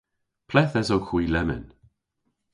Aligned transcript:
Ple'th 0.49 0.79
esowgh 0.81 1.09
hwi 1.11 1.23
lemmyn? 1.27 1.65